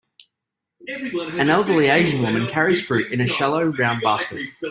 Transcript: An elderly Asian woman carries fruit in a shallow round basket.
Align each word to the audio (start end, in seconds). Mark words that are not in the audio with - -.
An 0.87 1.51
elderly 1.51 1.89
Asian 1.89 2.23
woman 2.23 2.47
carries 2.47 2.81
fruit 2.83 3.11
in 3.11 3.21
a 3.21 3.27
shallow 3.27 3.65
round 3.65 4.01
basket. 4.01 4.49